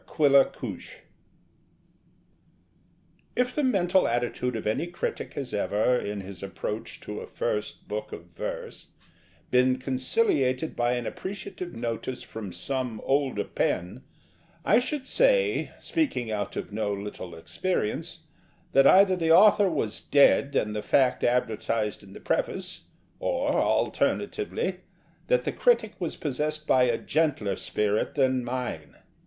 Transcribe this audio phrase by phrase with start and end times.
[0.17, 1.01] LONDON NOTE
[3.35, 7.87] If the mental attitude of any critic has ever, in his approach to a first
[7.87, 8.87] book of verse,
[9.51, 14.01] been conciliated by an appreciative notice from some older pen,
[14.65, 18.21] I should say (speaking out of no little experience)
[18.71, 22.85] that either the author was dead and the fact advertised in the preface,
[23.19, 24.79] or, alternatively,
[25.27, 28.95] that the critic was possessed by a gentler spirit than mine.